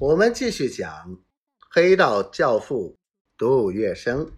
[0.00, 0.88] 我们继续讲
[1.70, 2.96] 《黑道教父》
[3.38, 4.28] 杜月笙。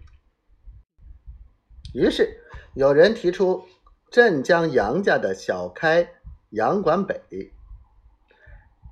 [1.95, 2.39] 于是
[2.75, 3.63] 有人提出
[4.11, 6.07] 镇江杨家的小开
[6.51, 7.51] 杨管北，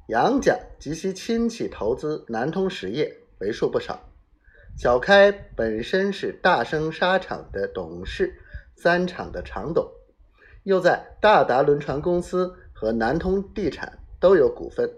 [0.07, 4.09] 杨家及其亲戚投资南通实业为数不少。
[4.75, 8.41] 小开本身是大生纱厂的董事，
[8.75, 9.87] 三厂的厂董，
[10.63, 14.91] 又在大达轮船公司和南通地产都有股份。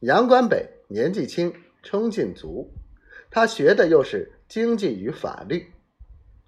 [0.00, 1.52] 杨关北年纪轻，
[1.82, 2.70] 冲劲足，
[3.32, 5.66] 他学的又是经济与法律。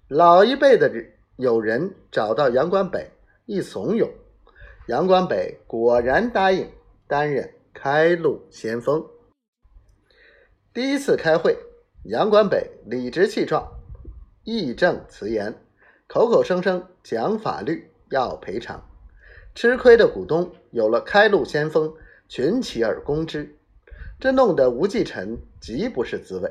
[0.07, 0.89] 老一辈的
[1.35, 3.11] 有人找到杨关北
[3.45, 4.09] 一怂恿，
[4.87, 6.65] 杨关北果然答应
[7.07, 9.05] 担任开路先锋。
[10.73, 11.57] 第一次开会，
[12.05, 13.69] 杨关北理直气壮、
[14.45, 15.53] 义正辞严，
[16.07, 18.81] 口口声声讲法律要赔偿，
[19.53, 21.93] 吃亏的股东有了开路先锋。
[22.31, 23.57] 群起而攻之，
[24.17, 26.49] 这弄得吴继臣极不是滋味，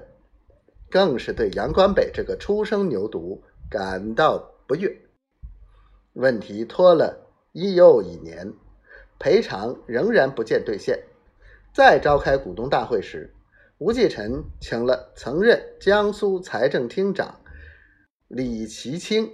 [0.91, 4.95] 更是对杨关北这个初生牛犊感到不悦。
[6.13, 8.53] 问题拖了一又一年，
[9.19, 11.03] 赔偿仍然不见兑现。
[11.73, 13.35] 再召开股东大会时，
[13.79, 17.41] 吴继臣请了曾任江苏财政厅长
[18.29, 19.33] 李其清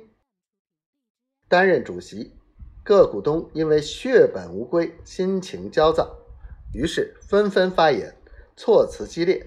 [1.49, 2.37] 担任主席，
[2.85, 6.23] 各股东因为血本无归，心情焦躁。
[6.77, 8.15] 于是纷纷发言，
[8.55, 9.47] 措辞激烈，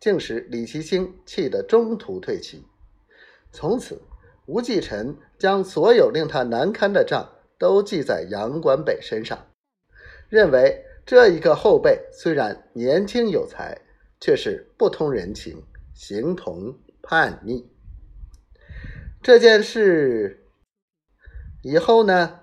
[0.00, 2.64] 竟使李其清气得中途退席。
[3.52, 4.00] 从此，
[4.46, 9.48] 吴继臣将所有令他难堪的账都记在杨管北身上，
[10.30, 13.78] 认为这一个后辈虽然年轻有才，
[14.18, 15.62] 却是不通人情，
[15.94, 17.70] 形同叛逆。
[19.22, 20.46] 这件事
[21.62, 22.40] 以后呢，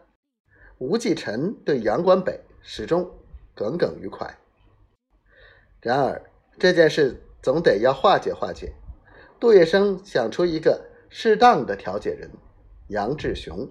[0.77, 3.18] 吴继臣对杨管北始终。
[3.59, 4.37] 耿耿于怀。
[5.81, 8.73] 然而这件事总得要化解化解。
[9.37, 12.31] 杜月笙想出一个适当的调解人——
[12.87, 13.69] 杨志雄。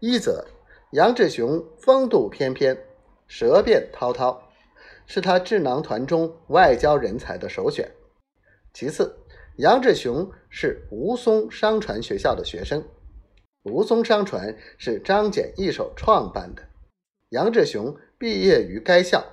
[0.00, 0.44] 一则
[0.92, 2.78] 杨志雄风度翩翩，
[3.26, 4.50] 舌辩滔滔，
[5.06, 7.90] 是他智囊团中外交人才的首选。
[8.74, 9.16] 其次，
[9.56, 12.84] 杨志雄是吴淞商船学校的学生，
[13.62, 16.62] 吴淞商船是张謇一手创办的。
[17.30, 19.24] 杨志雄毕业于该校，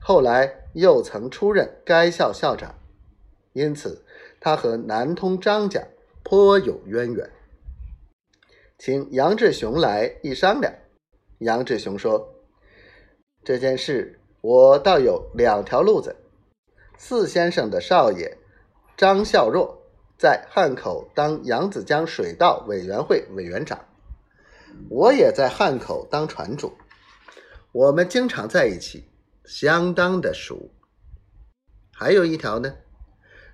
[0.00, 2.74] 后来又曾出任该校校长，
[3.52, 4.04] 因此
[4.40, 5.82] 他和南通张家
[6.22, 7.30] 颇有渊源。
[8.78, 10.72] 请杨志雄来一商量。
[11.38, 12.34] 杨志雄说
[13.44, 16.14] ：“这件事我倒有两条路子。
[16.98, 18.36] 四先生的少爷
[18.96, 19.82] 张孝若
[20.18, 23.84] 在汉口当扬子江水道委员会委员长，
[24.90, 26.72] 我也在汉口当船主。”
[27.76, 29.04] 我们经常在一起，
[29.44, 30.70] 相当的熟。
[31.92, 32.74] 还有一条呢，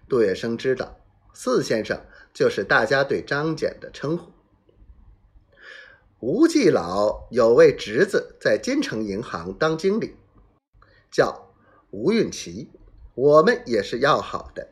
[0.08, 0.96] 杜月笙知道，
[1.34, 2.00] 四先生
[2.32, 4.30] 就是大家对张謇的称呼。
[6.20, 10.14] 吴继老有位侄子在金城银行当经理，
[11.10, 11.52] 叫
[11.90, 12.70] 吴运奇，
[13.16, 14.68] 我们也是要好的。